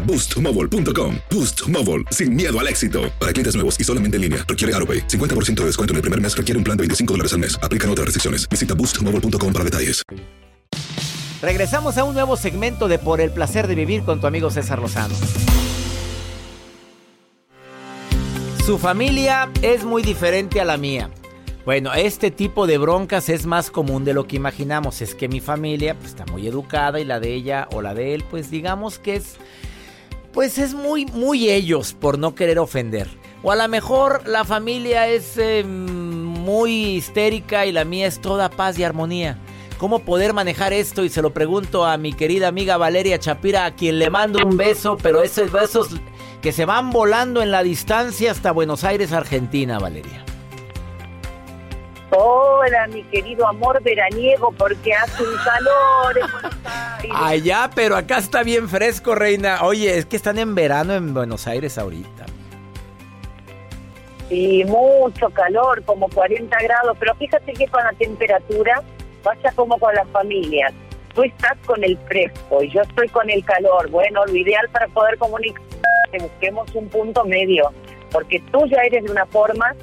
boostmobile.com. 0.00 1.16
Boost 1.30 1.68
Mobile, 1.68 2.04
sin 2.10 2.34
miedo 2.34 2.58
al 2.58 2.66
éxito. 2.66 3.02
Para 3.20 3.32
clientes 3.32 3.54
nuevos 3.54 3.78
y 3.78 3.84
solamente 3.84 4.16
en 4.16 4.22
línea, 4.22 4.38
requiere 4.48 4.74
AroPay. 4.76 5.06
50% 5.06 5.56
de 5.56 5.66
descuento 5.66 5.92
en 5.92 5.96
el 5.96 6.02
primer 6.02 6.20
mes 6.20 6.34
requiere 6.34 6.56
un 6.56 6.64
plan 6.64 6.76
de 6.78 6.82
25 6.82 7.12
dólares 7.12 7.34
al 7.34 7.40
mes. 7.40 7.58
Aplican 7.62 7.90
otras 7.90 8.06
restricciones. 8.06 8.48
Visita 8.48 8.72
boostmobile.com 8.72 9.52
para 9.52 9.64
detalles. 9.64 10.02
Regresamos 11.42 11.96
a 11.96 12.04
un 12.04 12.14
nuevo 12.14 12.36
segmento 12.36 12.86
de 12.86 12.98
Por 12.98 13.20
el 13.20 13.30
placer 13.30 13.66
de 13.66 13.74
vivir 13.74 14.02
con 14.04 14.20
tu 14.20 14.26
amigo 14.26 14.50
César 14.50 14.78
Lozano. 14.78 15.14
Su 18.66 18.78
familia 18.78 19.50
es 19.62 19.84
muy 19.84 20.02
diferente 20.02 20.60
a 20.60 20.64
la 20.64 20.76
mía. 20.76 21.10
Bueno, 21.64 21.92
este 21.94 22.30
tipo 22.30 22.66
de 22.66 22.78
broncas 22.78 23.28
es 23.28 23.46
más 23.46 23.70
común 23.70 24.04
de 24.04 24.12
lo 24.12 24.26
que 24.26 24.36
imaginamos. 24.36 25.00
Es 25.00 25.14
que 25.14 25.28
mi 25.28 25.40
familia 25.40 25.94
pues, 25.94 26.10
está 26.10 26.26
muy 26.26 26.46
educada 26.46 27.00
y 27.00 27.04
la 27.04 27.20
de 27.20 27.34
ella 27.34 27.68
o 27.72 27.80
la 27.80 27.94
de 27.94 28.14
él, 28.14 28.24
pues 28.30 28.50
digamos 28.50 28.98
que 28.98 29.16
es, 29.16 29.36
pues 30.32 30.58
es 30.58 30.74
muy, 30.74 31.06
muy 31.06 31.50
ellos 31.50 31.94
por 31.98 32.18
no 32.18 32.34
querer 32.34 32.58
ofender. 32.58 33.08
O 33.42 33.50
a 33.50 33.56
lo 33.56 33.66
mejor 33.68 34.26
la 34.26 34.44
familia 34.44 35.08
es 35.08 35.36
eh, 35.38 35.64
muy 35.64 36.96
histérica 36.96 37.66
y 37.66 37.72
la 37.72 37.84
mía 37.84 38.06
es 38.06 38.20
toda 38.20 38.50
paz 38.50 38.78
y 38.78 38.84
armonía. 38.84 39.38
¿Cómo 39.78 40.00
poder 40.00 40.34
manejar 40.34 40.74
esto? 40.74 41.04
Y 41.04 41.08
se 41.08 41.22
lo 41.22 41.32
pregunto 41.32 41.86
a 41.86 41.96
mi 41.96 42.12
querida 42.12 42.48
amiga 42.48 42.76
Valeria 42.76 43.18
Chapira, 43.18 43.64
a 43.64 43.74
quien 43.74 43.98
le 43.98 44.10
mando 44.10 44.46
un 44.46 44.58
beso, 44.58 44.98
pero 45.02 45.22
esos 45.22 45.50
besos 45.50 45.88
que 46.42 46.52
se 46.52 46.66
van 46.66 46.90
volando 46.90 47.40
en 47.40 47.50
la 47.50 47.62
distancia 47.62 48.30
hasta 48.30 48.52
Buenos 48.52 48.84
Aires, 48.84 49.12
Argentina, 49.12 49.78
Valeria. 49.78 50.24
Hola, 52.12 52.88
mi 52.88 53.04
querido 53.04 53.46
amor 53.46 53.80
veraniego, 53.82 54.52
porque 54.58 54.92
hace 54.92 55.22
un 55.22 55.36
calor 55.44 56.18
en 56.18 56.32
Buenos 56.32 56.56
Aires. 56.64 57.16
Allá, 57.16 57.70
pero 57.72 57.96
acá 57.96 58.18
está 58.18 58.42
bien 58.42 58.68
fresco, 58.68 59.14
reina. 59.14 59.62
Oye, 59.62 59.96
es 59.96 60.06
que 60.06 60.16
están 60.16 60.38
en 60.38 60.56
verano 60.56 60.92
en 60.94 61.14
Buenos 61.14 61.46
Aires 61.46 61.78
ahorita. 61.78 62.26
Sí, 64.28 64.64
mucho 64.66 65.30
calor, 65.30 65.84
como 65.84 66.08
40 66.08 66.56
grados, 66.60 66.96
pero 66.98 67.14
fíjate 67.14 67.52
que 67.52 67.68
con 67.68 67.84
la 67.84 67.92
temperatura 67.92 68.82
pasa 69.22 69.52
como 69.54 69.78
con 69.78 69.94
las 69.94 70.08
familias. 70.08 70.72
Tú 71.14 71.22
estás 71.22 71.56
con 71.64 71.82
el 71.84 71.96
fresco 72.08 72.62
y 72.62 72.70
yo 72.70 72.82
estoy 72.82 73.08
con 73.08 73.30
el 73.30 73.44
calor. 73.44 73.88
Bueno, 73.88 74.24
lo 74.26 74.34
ideal 74.34 74.68
para 74.72 74.88
poder 74.88 75.16
comunicar 75.16 75.62
es 75.72 76.10
que 76.10 76.18
busquemos 76.24 76.74
un 76.74 76.88
punto 76.88 77.24
medio, 77.24 77.72
porque 78.10 78.42
tú 78.50 78.66
ya 78.66 78.82
eres 78.82 79.04
de 79.04 79.12
una 79.12 79.26
forma 79.26 79.74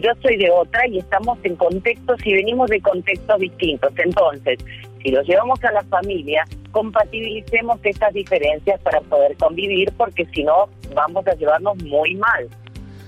yo 0.00 0.10
soy 0.22 0.36
de 0.36 0.50
otra 0.50 0.86
y 0.86 0.98
estamos 0.98 1.38
en 1.42 1.56
contextos 1.56 2.18
y 2.24 2.32
venimos 2.32 2.68
de 2.70 2.80
contextos 2.80 3.38
distintos. 3.40 3.92
Entonces, 3.96 4.58
si 5.02 5.10
lo 5.10 5.22
llevamos 5.22 5.62
a 5.64 5.72
la 5.72 5.82
familia, 5.84 6.44
compatibilicemos 6.72 7.78
estas 7.84 8.12
diferencias 8.12 8.80
para 8.80 9.00
poder 9.02 9.36
convivir, 9.36 9.92
porque 9.96 10.26
si 10.26 10.44
no, 10.44 10.68
vamos 10.94 11.26
a 11.26 11.34
llevarnos 11.34 11.76
muy 11.84 12.14
mal. 12.16 12.48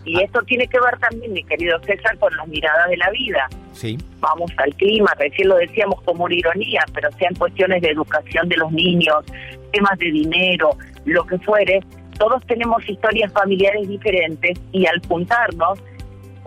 Y 0.04 0.22
esto 0.22 0.40
tiene 0.42 0.66
que 0.68 0.80
ver 0.80 0.98
también, 1.00 1.32
mi 1.32 1.44
querido 1.44 1.78
César, 1.80 2.16
con 2.18 2.34
las 2.36 2.48
miradas 2.48 2.88
de 2.88 2.96
la 2.96 3.10
vida. 3.10 3.46
Sí. 3.72 3.98
Vamos 4.20 4.50
al 4.56 4.74
clima, 4.76 5.12
recién 5.18 5.48
lo 5.48 5.56
decíamos 5.56 6.00
como 6.02 6.24
una 6.24 6.34
ironía, 6.34 6.82
pero 6.94 7.10
sean 7.12 7.34
cuestiones 7.34 7.82
de 7.82 7.90
educación 7.90 8.48
de 8.48 8.56
los 8.56 8.72
niños, 8.72 9.24
temas 9.72 9.98
de 9.98 10.10
dinero, 10.10 10.70
lo 11.04 11.24
que 11.26 11.38
fuere, 11.38 11.80
todos 12.18 12.44
tenemos 12.46 12.86
historias 12.88 13.32
familiares 13.32 13.88
diferentes 13.88 14.58
y 14.72 14.86
al 14.86 15.00
juntarnos, 15.06 15.78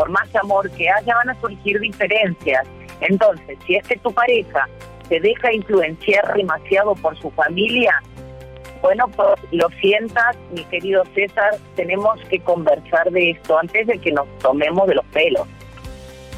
por 0.01 0.09
más 0.09 0.35
amor 0.35 0.67
que 0.71 0.89
haya, 0.89 1.13
van 1.13 1.29
a 1.29 1.39
surgir 1.39 1.79
diferencias. 1.79 2.67
Entonces, 3.01 3.55
si 3.67 3.75
es 3.75 3.85
que 3.85 3.97
tu 3.97 4.11
pareja 4.11 4.67
se 5.07 5.19
deja 5.19 5.53
influenciar 5.53 6.33
demasiado 6.33 6.95
por 6.95 7.15
su 7.19 7.29
familia, 7.29 8.01
bueno, 8.81 9.07
pues 9.15 9.29
lo 9.51 9.69
sientas, 9.79 10.35
mi 10.51 10.63
querido 10.65 11.03
César, 11.13 11.51
tenemos 11.75 12.19
que 12.31 12.39
conversar 12.39 13.11
de 13.11 13.29
esto 13.29 13.59
antes 13.59 13.85
de 13.85 13.99
que 13.99 14.11
nos 14.11 14.25
tomemos 14.39 14.87
de 14.87 14.95
los 14.95 15.05
pelos. 15.13 15.47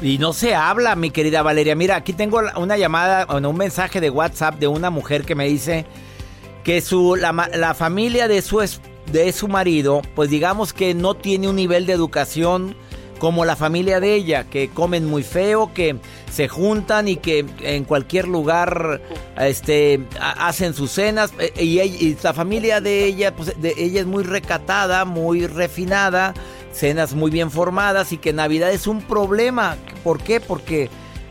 Y 0.02 0.18
no 0.18 0.34
se 0.34 0.54
habla, 0.54 0.94
mi 0.94 1.10
querida 1.10 1.40
Valeria. 1.40 1.74
Mira, 1.74 1.96
aquí 1.96 2.12
tengo 2.12 2.42
una 2.56 2.76
llamada, 2.76 3.24
bueno, 3.24 3.48
un 3.48 3.56
mensaje 3.56 3.98
de 4.02 4.10
WhatsApp 4.10 4.56
de 4.56 4.66
una 4.66 4.90
mujer 4.90 5.24
que 5.24 5.34
me 5.34 5.46
dice 5.46 5.86
que 6.64 6.82
su 6.82 7.16
la, 7.16 7.32
la 7.54 7.72
familia 7.72 8.28
de 8.28 8.42
su 8.42 8.60
de 9.10 9.32
su 9.32 9.48
marido, 9.48 10.02
pues 10.14 10.28
digamos 10.28 10.74
que 10.74 10.92
no 10.92 11.14
tiene 11.14 11.48
un 11.48 11.56
nivel 11.56 11.86
de 11.86 11.94
educación 11.94 12.76
como 13.24 13.46
la 13.46 13.56
familia 13.56 14.00
de 14.00 14.14
ella, 14.14 14.44
que 14.44 14.68
comen 14.68 15.06
muy 15.06 15.22
feo, 15.22 15.72
que 15.72 15.96
se 16.30 16.46
juntan 16.46 17.08
y 17.08 17.16
que 17.16 17.46
en 17.62 17.84
cualquier 17.84 18.28
lugar 18.28 19.00
este 19.40 19.98
ha- 20.20 20.46
hacen 20.46 20.74
sus 20.74 20.90
cenas 20.90 21.32
eh, 21.38 21.50
y, 21.58 21.80
ella- 21.80 22.18
la 22.22 22.34
familia 22.34 22.82
de 22.82 23.06
ella 23.06 23.34
pues 23.34 23.58
de 23.58 23.72
ella 23.78 24.00
es 24.02 24.06
muy 24.06 24.24
recatada, 24.24 25.06
muy 25.06 25.46
refinada, 25.46 26.34
cenas 26.70 27.14
muy 27.14 27.30
bien 27.30 27.50
formadas 27.50 28.12
y 28.12 28.18
que 28.18 28.34
Navidad 28.34 28.70
es 28.72 28.86
un 28.86 29.00
problema. 29.00 29.78
¿Por 30.02 30.20
qué? 30.22 30.38
Porque 30.38 30.90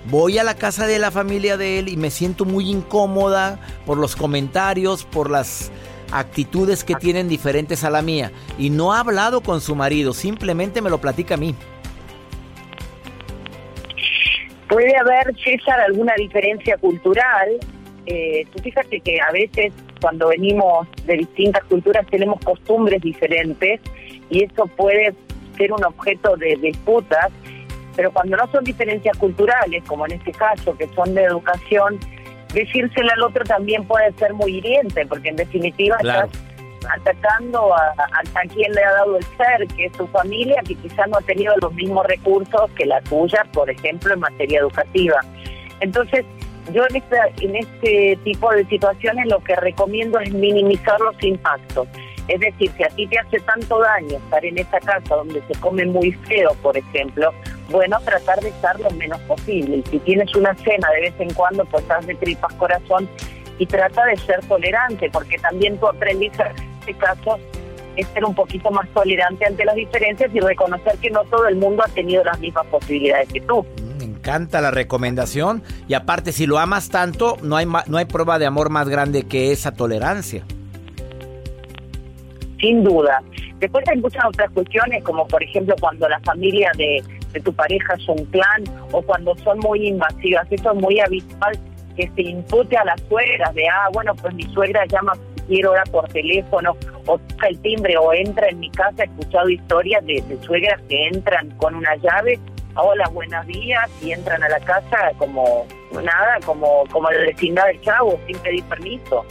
voy 0.09 0.39
a 0.39 0.43
la 0.43 0.55
casa 0.55 0.87
de 0.87 0.97
la 0.97 1.11
familia 1.11 1.57
de 1.57 1.77
él 1.77 1.89
y 1.89 1.95
me 1.95 2.09
siento 2.09 2.43
muy 2.43 2.71
incómoda 2.71 3.59
por 3.85 3.99
los 3.99 4.15
comentarios, 4.15 5.03
por 5.03 5.29
las 5.29 5.69
actitudes 6.11 6.83
que 6.83 6.95
tienen 6.95 7.29
diferentes 7.29 7.83
a 7.83 7.91
la 7.91 8.01
mía 8.01 8.31
y 8.57 8.71
no 8.71 8.93
ha 8.93 8.99
hablado 9.01 9.41
con 9.41 9.61
su 9.61 9.75
marido, 9.75 10.13
simplemente 10.13 10.81
me 10.81 10.89
lo 10.89 10.99
platica 10.99 11.35
a 11.35 11.37
mí. 11.37 11.53
Puede 14.73 14.97
haber, 14.97 15.35
César, 15.43 15.79
alguna 15.81 16.13
diferencia 16.15 16.77
cultural. 16.77 17.49
Eh, 18.07 18.45
tú 18.51 18.63
fíjate 18.63 18.99
que 19.01 19.21
a 19.21 19.31
veces 19.31 19.71
cuando 20.01 20.29
venimos 20.29 20.87
de 21.05 21.17
distintas 21.17 21.63
culturas 21.65 22.05
tenemos 22.09 22.39
costumbres 22.43 22.99
diferentes 23.01 23.79
y 24.31 24.43
eso 24.43 24.65
puede 24.65 25.13
ser 25.57 25.71
un 25.71 25.83
objeto 25.85 26.35
de 26.37 26.55
disputas, 26.55 27.29
pero 27.95 28.11
cuando 28.11 28.35
no 28.35 28.47
son 28.51 28.63
diferencias 28.63 29.15
culturales, 29.17 29.83
como 29.85 30.07
en 30.07 30.13
este 30.13 30.31
caso, 30.31 30.75
que 30.75 30.87
son 30.89 31.13
de 31.13 31.23
educación, 31.23 31.99
decírselo 32.51 33.11
al 33.15 33.21
otro 33.21 33.43
también 33.43 33.85
puede 33.85 34.11
ser 34.13 34.33
muy 34.33 34.57
hiriente, 34.57 35.05
porque 35.05 35.29
en 35.29 35.35
definitiva 35.35 35.97
Claro. 35.97 36.25
estás 36.25 36.41
atacando 36.89 37.73
a, 37.73 37.93
a, 37.97 38.41
quien 38.53 38.71
le 38.71 38.83
ha 38.83 38.91
dado 38.91 39.17
el 39.17 39.23
ser, 39.37 39.67
que 39.75 39.85
es 39.85 39.91
tu 39.93 40.07
familia, 40.07 40.61
que 40.67 40.75
quizás 40.75 41.07
no 41.09 41.17
ha 41.17 41.21
tenido 41.21 41.53
los 41.61 41.73
mismos 41.73 42.05
recursos 42.05 42.71
que 42.75 42.85
la 42.85 43.01
tuya, 43.01 43.45
por 43.53 43.69
ejemplo, 43.69 44.13
en 44.13 44.19
materia 44.19 44.59
educativa. 44.59 45.19
Entonces, 45.79 46.25
yo 46.71 46.83
en, 46.89 46.95
esta, 46.95 47.27
en 47.41 47.55
este 47.55 48.17
tipo 48.23 48.49
de 48.51 48.65
situaciones 48.65 49.27
lo 49.27 49.39
que 49.43 49.55
recomiendo 49.55 50.19
es 50.19 50.31
minimizar 50.33 50.99
los 51.01 51.21
impactos. 51.21 51.87
Es 52.27 52.39
decir, 52.39 52.71
si 52.77 52.83
a 52.83 52.87
ti 52.87 53.07
te 53.07 53.19
hace 53.19 53.39
tanto 53.41 53.79
daño 53.79 54.17
estar 54.17 54.45
en 54.45 54.57
esa 54.57 54.79
casa 54.79 55.15
donde 55.15 55.41
se 55.41 55.59
come 55.59 55.85
muy 55.85 56.13
feo, 56.13 56.55
por 56.61 56.77
ejemplo, 56.77 57.33
bueno, 57.69 57.99
tratar 58.05 58.39
de 58.39 58.49
estar 58.49 58.79
lo 58.79 58.89
menos 58.91 59.19
posible. 59.21 59.83
Si 59.89 59.99
tienes 59.99 60.33
una 60.35 60.55
cena 60.55 60.89
de 60.91 61.01
vez 61.01 61.13
en 61.19 61.33
cuando, 61.33 61.65
pues 61.65 61.83
haz 61.89 62.05
de 62.07 62.15
tripas 62.15 62.53
corazón 62.53 63.09
y 63.59 63.65
trata 63.65 64.05
de 64.05 64.15
ser 64.17 64.39
tolerante, 64.45 65.09
porque 65.11 65.37
también 65.39 65.77
tu 65.77 65.87
aprendizaje 65.87 66.63
en 66.63 66.72
este 66.85 66.93
caso 66.95 67.39
es 67.95 68.07
ser 68.07 68.25
un 68.25 68.33
poquito 68.33 68.71
más 68.71 68.87
tolerante 68.89 69.45
ante 69.45 69.63
las 69.65 69.75
diferencias 69.75 70.29
y 70.33 70.39
reconocer 70.39 70.97
que 70.97 71.09
no 71.11 71.23
todo 71.25 71.47
el 71.47 71.55
mundo 71.55 71.83
ha 71.85 71.89
tenido 71.89 72.23
las 72.23 72.39
mismas 72.39 72.65
posibilidades 72.67 73.31
que 73.31 73.41
tú. 73.41 73.65
Me 73.97 74.05
encanta 74.05 74.61
la 74.61 74.71
recomendación 74.71 75.63
y 75.87 75.93
aparte 75.93 76.31
si 76.31 76.45
lo 76.47 76.57
amas 76.57 76.89
tanto, 76.89 77.37
no 77.43 77.55
hay 77.55 77.67
no 77.87 77.97
hay 77.97 78.05
prueba 78.05 78.39
de 78.39 78.45
amor 78.45 78.69
más 78.69 78.89
grande 78.89 79.23
que 79.23 79.51
esa 79.51 79.71
tolerancia. 79.73 80.43
sin 82.59 82.83
duda. 82.83 83.21
Después 83.59 83.83
hay 83.89 83.97
muchas 83.99 84.23
otras 84.25 84.49
cuestiones, 84.51 85.03
como 85.03 85.27
por 85.27 85.43
ejemplo 85.43 85.75
cuando 85.79 86.07
la 86.07 86.19
familia 86.21 86.71
de, 86.77 87.03
de 87.33 87.39
tu 87.41 87.53
pareja 87.53 87.93
es 87.95 88.07
un 88.07 88.25
clan 88.25 88.63
o 88.91 89.01
cuando 89.01 89.35
son 89.43 89.59
muy 89.59 89.87
invasivas. 89.87 90.47
Eso 90.49 90.71
es 90.71 90.81
muy 90.81 90.99
habitual 90.99 91.59
que 91.97 92.09
se 92.15 92.21
impute 92.21 92.77
a 92.77 92.85
las 92.85 92.99
suegras 93.09 93.53
de, 93.53 93.67
ah, 93.67 93.89
bueno, 93.93 94.15
pues 94.15 94.33
mi 94.33 94.43
suegra 94.53 94.85
llama 94.85 95.13
quiero 95.47 95.71
hora 95.71 95.83
por 95.85 96.07
teléfono 96.09 96.75
o 97.05 97.17
toca 97.17 97.47
el 97.47 97.59
timbre 97.59 97.97
o 97.97 98.13
entra 98.13 98.49
en 98.49 98.59
mi 98.59 98.69
casa. 98.71 99.03
He 99.03 99.05
escuchado 99.05 99.49
historias 99.49 100.05
de, 100.05 100.23
suegras 100.45 100.81
que 100.87 101.07
entran 101.07 101.49
con 101.57 101.75
una 101.75 101.95
llave, 101.97 102.39
hola, 102.75 103.07
buenos 103.09 103.45
días, 103.47 103.89
y 104.01 104.11
entran 104.11 104.43
a 104.43 104.49
la 104.49 104.59
casa 104.59 105.11
como 105.17 105.65
nada, 105.93 106.39
como, 106.45 106.83
como 106.91 107.09
la 107.09 107.19
vecindad 107.19 107.67
del 107.67 107.81
chavo, 107.81 108.19
sin 108.27 108.37
pedir 108.39 108.63
permiso. 108.65 109.25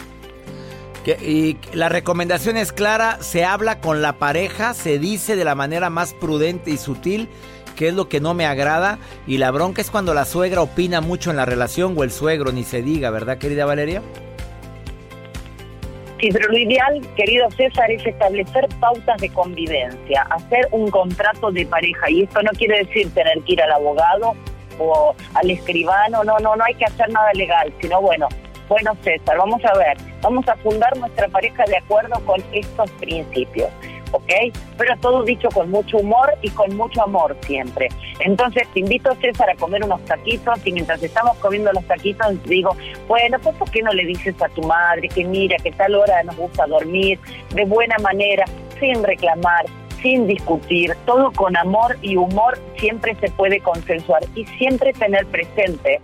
Y 1.05 1.57
la 1.73 1.89
recomendación 1.89 2.57
es 2.57 2.73
clara, 2.73 3.19
se 3.21 3.45
habla 3.45 3.81
con 3.81 4.03
la 4.03 4.15
pareja, 4.15 4.73
se 4.73 5.01
dice 5.01 5.35
de 5.35 5.45
la 5.45 5.57
manera 5.57 5.91
más 5.91 6.15
prudente 6.15 6.71
y 6.71 6.77
sutil 6.77 7.29
qué 7.75 7.89
es 7.89 7.95
lo 7.95 8.09
que 8.09 8.21
no 8.21 8.35
me 8.35 8.47
agrada 8.47 8.99
y 9.27 9.39
la 9.39 9.51
bronca 9.51 9.81
es 9.81 9.91
cuando 9.91 10.15
la 10.15 10.25
suegra 10.25 10.61
opina 10.61 11.01
mucho 11.01 11.31
en 11.31 11.37
la 11.37 11.45
relación 11.45 11.95
o 11.97 12.05
el 12.05 12.13
suegro, 12.13 12.53
ni 12.53 12.63
se 12.63 12.83
diga, 12.83 13.11
¿verdad 13.11 13.39
querida 13.39 13.65
Valeria? 13.65 14.03
Sí, 16.23 16.29
pero 16.31 16.49
lo 16.51 16.57
ideal, 16.57 17.03
querido 17.17 17.51
César, 17.51 17.91
es 17.91 18.07
establecer 18.07 18.69
pautas 18.79 19.21
de 19.21 19.29
convivencia, 19.31 20.23
hacer 20.31 20.69
un 20.71 20.89
contrato 20.89 21.51
de 21.51 21.67
pareja. 21.67 22.09
Y 22.09 22.23
esto 22.23 22.41
no 22.45 22.53
quiere 22.53 22.85
decir 22.85 23.13
tener 23.13 23.41
que 23.41 23.55
ir 23.55 23.63
al 23.63 23.73
abogado 23.73 24.37
o 24.79 25.17
al 25.35 25.51
escribano, 25.51 26.23
no, 26.23 26.39
no, 26.39 26.55
no 26.55 26.63
hay 26.63 26.75
que 26.75 26.85
hacer 26.85 27.11
nada 27.11 27.33
legal, 27.35 27.75
sino 27.81 28.01
bueno, 28.01 28.29
bueno 28.69 28.97
César, 29.03 29.37
vamos 29.37 29.65
a 29.65 29.77
ver, 29.77 29.97
vamos 30.21 30.47
a 30.47 30.55
fundar 30.59 30.97
nuestra 30.97 31.27
pareja 31.27 31.65
de 31.65 31.79
acuerdo 31.79 32.25
con 32.25 32.41
estos 32.53 32.89
principios. 32.93 33.69
¿Ok? 34.13 34.31
Pero 34.79 34.97
todo 35.01 35.25
dicho 35.25 35.49
con 35.49 35.71
mucho 35.71 35.99
humor 35.99 36.33
y 36.43 36.51
con 36.51 36.77
mucho 36.77 37.03
amor 37.03 37.37
siempre. 37.43 37.89
Entonces 38.21 38.69
te 38.73 38.81
invito, 38.81 39.15
César, 39.21 39.51
a 39.51 39.57
comer 39.57 39.85
unos 39.85 40.05
taquitos 40.05 40.59
y 40.65 40.73
mientras 40.73 41.03
estamos 41.03 41.37
comiendo 41.39 41.73
los 41.73 41.85
taquitos 41.87 42.43
digo, 42.45 42.77
bueno, 43.09 43.39
pues 43.41 43.57
¿por 43.57 43.71
qué 43.71 43.83
no 43.83 43.93
le 43.93 44.05
dices 44.05 44.41
a 44.41 44.49
tu 44.51 44.63
madre 44.63 45.09
que 45.09 45.25
mira, 45.25 45.57
que 45.57 45.73
tal 45.73 45.95
hora 45.95 46.23
nos 46.23 46.37
gusta 46.37 46.67
dormir, 46.67 47.19
de 47.55 47.65
buena 47.65 47.97
manera, 47.99 48.45
sin 48.79 49.03
reclamar, 49.03 49.67
sin 50.03 50.27
discutir, 50.27 50.95
todo 51.07 51.31
con 51.33 51.57
amor 51.57 51.97
y 52.03 52.17
humor 52.17 52.59
siempre 52.77 53.15
se 53.21 53.31
puede 53.31 53.61
consensuar 53.61 54.23
y 54.35 54.45
siempre 54.45 54.93
tener 54.93 55.25
presente, 55.27 56.01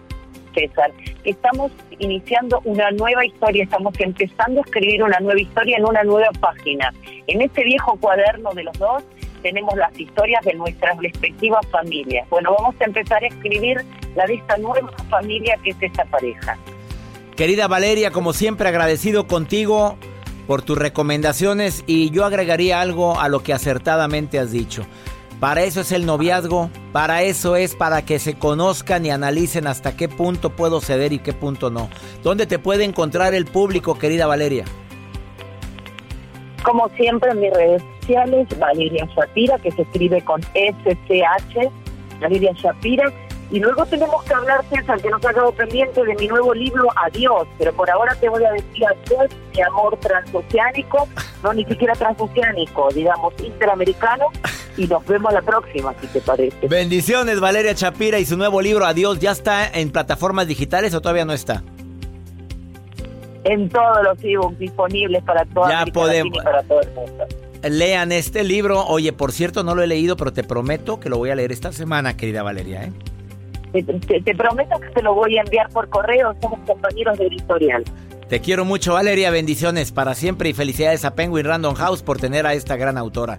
César, 0.59 0.93
estamos 1.25 1.71
iniciando 1.99 2.61
una 2.65 2.91
nueva 2.91 3.25
historia, 3.25 3.65
estamos 3.65 3.95
empezando 4.01 4.61
a 4.61 4.65
escribir 4.65 5.03
una 5.03 5.21
nueva 5.21 5.41
historia 5.41 5.77
en 5.77 5.85
una 5.85 6.03
nueva 6.03 6.31
página. 6.41 6.93
En 7.27 7.43
este 7.43 7.63
viejo 7.65 7.97
cuaderno 8.01 8.53
de 8.55 8.65
los 8.65 8.79
dos 8.79 9.05
tenemos 9.43 9.77
las 9.77 9.99
historias 9.99 10.45
de 10.45 10.55
nuestras 10.55 10.99
respectivas 10.99 11.65
familias. 11.69 12.29
Bueno, 12.31 12.55
vamos 12.59 12.75
a 12.81 12.85
empezar 12.85 13.23
a 13.23 13.29
escribir 13.29 13.85
la 14.17 14.27
de 14.27 14.35
esta 14.35 14.57
nueva 14.57 14.91
familia 15.09 15.57
que 15.63 15.71
es 15.71 15.77
esta 15.81 16.05
pareja. 16.07 16.59
Querida 17.37 17.69
Valeria, 17.69 18.11
como 18.11 18.33
siempre 18.33 18.69
agradecido 18.69 19.29
contigo 19.29 19.97
por 20.49 20.63
tus 20.63 20.77
recomendaciones 20.77 21.85
y 21.87 22.11
yo 22.11 22.25
agregaría 22.25 22.81
algo 22.81 23.21
a 23.21 23.29
lo 23.29 23.45
que 23.45 23.53
acertadamente 23.53 24.41
has 24.41 24.51
dicho. 24.51 24.85
Para 25.41 25.63
eso 25.63 25.83
es 25.83 25.93
el 25.93 26.05
noviazgo, 26.05 26.69
para 26.93 27.23
eso 27.23 27.55
es 27.55 27.77
para 27.77 28.03
que 28.03 28.19
se 28.19 28.37
conozcan 28.37 29.07
y 29.07 29.11
analicen 29.11 29.69
hasta 29.69 29.97
qué 29.97 30.09
punto 30.09 30.51
puedo 30.51 30.81
ceder 30.81 31.13
y 31.13 31.21
qué 31.21 31.33
punto 31.33 31.71
no. 31.71 31.89
¿Dónde 32.25 32.47
te 32.47 32.59
puede 32.59 32.83
encontrar 32.83 33.35
el 33.35 33.45
público, 33.45 33.97
querida 33.97 34.27
Valeria? 34.27 34.65
Como 36.65 36.89
siempre 36.97 37.31
en 37.31 37.41
mis 37.41 37.53
redes 37.53 37.83
sociales, 38.01 38.49
Valeria 38.59 39.09
Shapira, 39.15 39.59
que 39.59 39.71
se 39.71 39.83
escribe 39.83 40.21
con 40.25 40.43
SCH, 40.43 41.71
Valeria 42.21 42.53
Shapira. 42.55 43.13
Y 43.51 43.61
luego 43.61 43.87
tenemos 43.87 44.23
que 44.25 44.35
hablar, 44.35 44.63
César, 44.69 45.01
que 45.01 45.09
nos 45.09 45.25
ha 45.25 45.31
quedado 45.31 45.53
pendiente 45.53 46.05
de 46.05 46.15
mi 46.17 46.27
nuevo 46.27 46.53
libro 46.53 46.89
Adiós, 46.97 47.47
pero 47.57 47.73
por 47.73 47.89
ahora 47.89 48.15
te 48.17 48.29
voy 48.29 48.45
a 48.45 48.53
decir 48.53 48.85
adiós, 48.85 49.31
mi 49.55 49.63
amor 49.63 49.97
transoceánico, 50.01 51.09
no 51.43 51.53
ni 51.55 51.65
siquiera 51.65 51.95
transoceánico, 51.95 52.89
digamos 52.93 53.33
interamericano, 53.43 54.27
y 54.79 54.87
nos 54.87 55.05
vemos 55.07 55.33
la 55.33 55.43
próxima, 55.43 55.95
si 56.01 56.07
te 56.07 56.21
parece. 56.21 56.67
Bendiciones, 56.69 57.41
Valeria 57.41 57.75
Chapira 57.75 58.19
y 58.19 58.25
su 58.25 58.37
nuevo 58.37 58.63
libro 58.63 58.87
Adiós. 58.87 59.19
¿Ya 59.19 59.33
está 59.33 59.69
en 59.69 59.91
plataformas 59.91 60.47
digitales 60.47 60.95
o 60.95 61.01
todavía 61.03 61.25
no 61.27 61.33
está? 61.35 61.63
En 63.45 63.69
todos 63.69 63.99
los 64.05 64.19
ebooks 64.23 64.59
disponibles 64.59 65.23
para 65.23 65.45
toda 65.47 65.69
Ya 65.71 65.87
podemos- 65.93 66.37
y 66.39 66.45
para 66.45 66.63
todo 66.63 66.81
el 66.81 66.91
mundo. 66.95 67.27
Lean 67.63 68.13
este 68.13 68.45
libro. 68.45 68.85
Oye, 68.87 69.13
por 69.13 69.33
cierto, 69.33 69.65
no 69.65 69.75
lo 69.75 69.83
he 69.83 69.87
leído, 69.87 70.17
pero 70.17 70.33
te 70.33 70.45
prometo 70.45 71.01
que 71.01 71.09
lo 71.09 71.19
voy 71.19 71.31
a 71.31 71.35
leer 71.35 71.51
esta 71.53 71.73
semana, 71.73 72.17
querida 72.17 72.43
Valeria. 72.43 72.85
¿eh? 72.85 72.93
Te, 73.73 73.83
te- 73.83 74.21
te 74.23 74.35
prometo 74.35 74.79
que 74.81 74.89
te 74.91 75.03
lo 75.03 75.15
voy 75.15 75.37
a 75.39 75.43
enviar 75.43 75.69
por 75.71 75.89
correo, 75.89 76.35
somos 76.41 76.61
compañeros 76.67 77.19
de 77.19 77.27
editorial. 77.27 77.85
Te 78.29 78.41
quiero 78.41 78.65
mucho, 78.65 78.93
Valeria. 78.95 79.31
Bendiciones 79.31 79.91
para 79.91 80.15
siempre 80.15 80.51
y 80.51 80.53
felicidades 80.53 81.05
a 81.05 81.15
Penguin 81.15 81.45
Random 81.47 81.75
House 81.75 82.03
por 82.03 82.19
tener 82.19 82.47
a 82.47 82.53
esta 82.55 82.77
gran 82.77 82.99
autora. 82.99 83.39